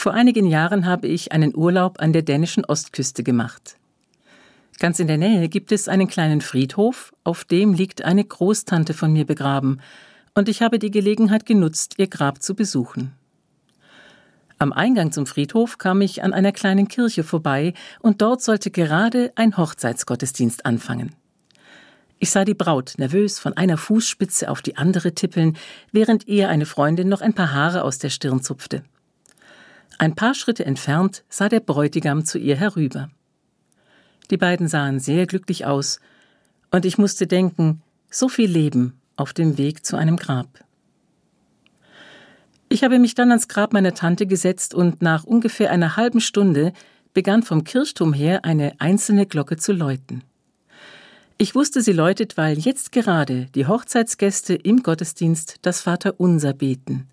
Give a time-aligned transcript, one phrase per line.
[0.00, 3.78] Vor einigen Jahren habe ich einen Urlaub an der dänischen Ostküste gemacht.
[4.78, 9.12] Ganz in der Nähe gibt es einen kleinen Friedhof, auf dem liegt eine Großtante von
[9.12, 9.80] mir begraben,
[10.36, 13.12] und ich habe die Gelegenheit genutzt, ihr Grab zu besuchen.
[14.58, 19.32] Am Eingang zum Friedhof kam ich an einer kleinen Kirche vorbei, und dort sollte gerade
[19.34, 21.16] ein Hochzeitsgottesdienst anfangen.
[22.20, 25.56] Ich sah die Braut nervös von einer Fußspitze auf die andere tippeln,
[25.90, 28.84] während ihr eine Freundin noch ein paar Haare aus der Stirn zupfte.
[29.98, 33.10] Ein paar Schritte entfernt sah der Bräutigam zu ihr herüber.
[34.30, 36.00] Die beiden sahen sehr glücklich aus,
[36.70, 40.64] und ich musste denken, so viel Leben auf dem Weg zu einem Grab.
[42.68, 46.72] Ich habe mich dann ans Grab meiner Tante gesetzt und nach ungefähr einer halben Stunde
[47.14, 50.22] begann vom Kirchturm her eine einzelne Glocke zu läuten.
[51.38, 57.08] Ich wusste, sie läutet, weil jetzt gerade die Hochzeitsgäste im Gottesdienst das Vaterunser beten.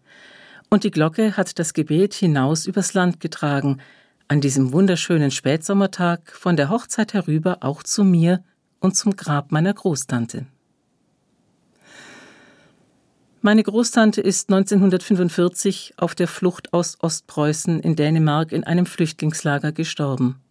[0.69, 3.79] Und die Glocke hat das Gebet hinaus übers Land getragen,
[4.27, 8.43] an diesem wunderschönen Spätsommertag von der Hochzeit herüber auch zu mir
[8.79, 10.47] und zum Grab meiner Großtante.
[13.41, 20.41] Meine Großtante ist 1945 auf der Flucht aus Ostpreußen in Dänemark in einem Flüchtlingslager gestorben.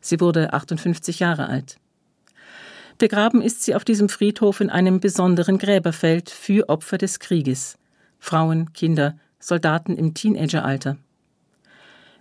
[0.00, 1.76] Sie wurde 58 Jahre alt.
[2.98, 7.78] Begraben ist sie auf diesem Friedhof in einem besonderen Gräberfeld für Opfer des Krieges.
[8.18, 10.96] Frauen, Kinder, Soldaten im Teenageralter.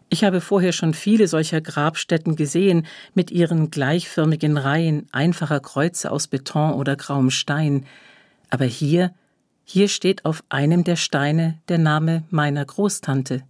[0.10, 6.28] Ich habe vorher schon viele solcher Grabstätten gesehen, mit ihren gleichförmigen Reihen einfacher Kreuze aus
[6.28, 7.86] Beton oder grauem Stein.
[8.50, 9.14] Aber hier
[9.74, 13.44] hier steht auf einem der Steine der Name meiner Großtante.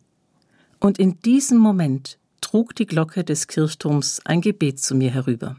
[0.80, 5.58] Und in diesem Moment trug die Glocke des Kirchturms ein Gebet zu mir herüber.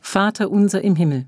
[0.00, 1.26] Vater unser im Himmel,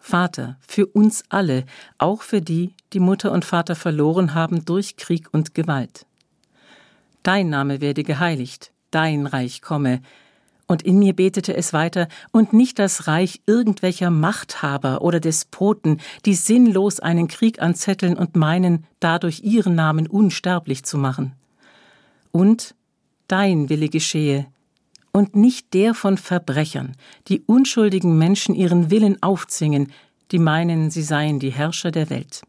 [0.00, 1.64] Vater, für uns alle,
[1.98, 6.06] auch für die, die Mutter und Vater verloren haben durch Krieg und Gewalt.
[7.22, 10.00] Dein Name werde geheiligt, dein Reich komme,
[10.66, 16.34] und in mir betete es weiter, und nicht das Reich irgendwelcher Machthaber oder Despoten, die
[16.34, 21.32] sinnlos einen Krieg anzetteln und meinen, dadurch ihren Namen unsterblich zu machen.
[22.30, 22.76] Und
[23.26, 24.46] dein Wille geschehe,
[25.12, 26.96] und nicht der von Verbrechern,
[27.28, 29.92] die unschuldigen Menschen ihren Willen aufzwingen,
[30.30, 32.42] die meinen, sie seien die Herrscher der Welt.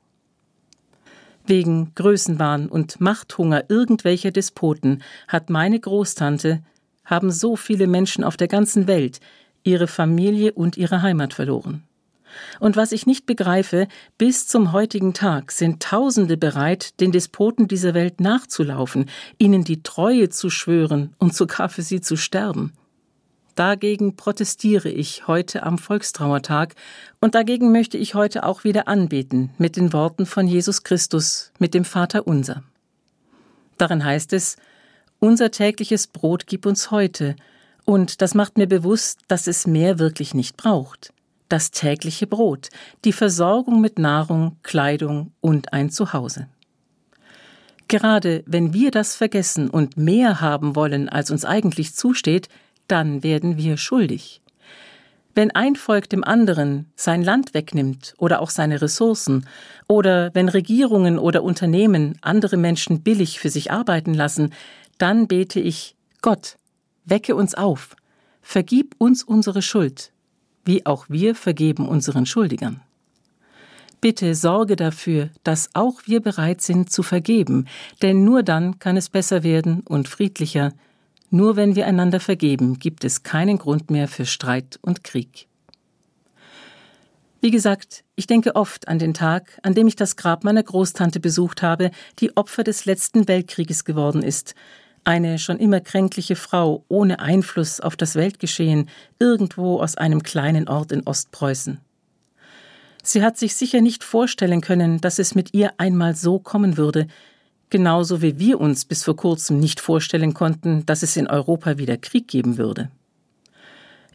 [1.46, 6.62] Wegen Größenwahn und Machthunger irgendwelcher Despoten hat meine Großtante
[7.04, 9.20] haben so viele Menschen auf der ganzen Welt
[9.64, 11.84] ihre Familie und ihre Heimat verloren.
[12.60, 13.88] Und was ich nicht begreife,
[14.18, 20.30] bis zum heutigen Tag sind Tausende bereit, den Despoten dieser Welt nachzulaufen, ihnen die Treue
[20.30, 22.74] zu schwören und sogar für sie zu sterben.
[23.56, 26.76] Dagegen protestiere ich heute am Volkstrauertag
[27.20, 31.74] und dagegen möchte ich heute auch wieder anbeten mit den Worten von Jesus Christus, mit
[31.74, 32.64] dem Vater unser.
[33.78, 34.56] Darin heißt es,
[35.20, 37.36] unser tägliches Brot gib uns heute,
[37.84, 41.14] und das macht mir bewusst, dass es mehr wirklich nicht braucht.
[41.52, 42.70] Das tägliche Brot,
[43.04, 46.48] die Versorgung mit Nahrung, Kleidung und ein Zuhause.
[47.90, 52.48] Gerade wenn wir das vergessen und mehr haben wollen, als uns eigentlich zusteht,
[52.88, 54.42] dann werden wir schuldig.
[55.36, 59.46] Wenn ein Volk dem anderen sein Land wegnimmt oder auch seine Ressourcen,
[59.90, 64.54] oder wenn Regierungen oder Unternehmen andere Menschen billig für sich arbeiten lassen,
[65.00, 66.56] dann bete ich, Gott,
[67.04, 67.98] wecke uns auf,
[68.42, 70.14] vergib uns unsere Schuld,
[70.66, 72.82] wie auch wir vergeben unseren Schuldigern.
[74.02, 77.68] Bitte sorge dafür, dass auch wir bereit sind zu vergeben,
[78.02, 80.74] denn nur dann kann es besser werden und friedlicher.
[81.30, 85.48] Nur wenn wir einander vergeben, gibt es keinen Grund mehr für Streit und Krieg.
[87.42, 91.20] Wie gesagt, ich denke oft an den Tag, an dem ich das Grab meiner Großtante
[91.20, 94.56] besucht habe, die Opfer des letzten Weltkrieges geworden ist,
[95.04, 98.90] eine schon immer kränkliche Frau ohne Einfluss auf das Weltgeschehen
[99.20, 101.80] irgendwo aus einem kleinen Ort in Ostpreußen.
[103.04, 107.08] Sie hat sich sicher nicht vorstellen können, dass es mit ihr einmal so kommen würde,
[107.72, 111.98] genauso wie wir uns bis vor kurzem nicht vorstellen konnten, dass es in Europa wieder
[111.98, 112.92] Krieg geben würde.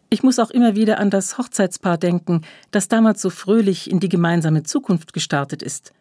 [0.08, 4.08] Ich muss auch immer wieder an das Hochzeitspaar denken, das damals so fröhlich in die
[4.08, 5.92] gemeinsame Zukunft gestartet ist,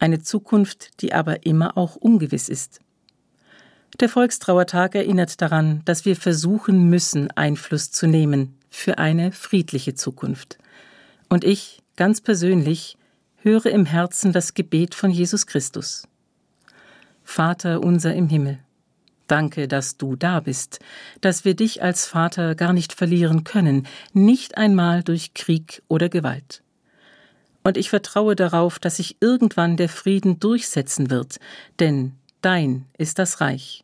[0.00, 2.80] eine Zukunft, die aber immer auch ungewiss ist.
[4.00, 10.58] Der Volkstrauertag erinnert daran, dass wir versuchen müssen, Einfluss zu nehmen für eine friedliche Zukunft.
[11.28, 12.96] Und ich, ganz persönlich,
[13.36, 16.08] höre im Herzen das Gebet von Jesus Christus.
[17.22, 18.58] Vater unser im Himmel,
[19.28, 20.80] danke, dass du da bist,
[21.20, 26.62] dass wir dich als Vater gar nicht verlieren können, nicht einmal durch Krieg oder Gewalt.
[27.62, 31.38] Und ich vertraue darauf, dass sich irgendwann der Frieden durchsetzen wird,
[31.78, 32.12] denn
[32.42, 33.83] dein ist das Reich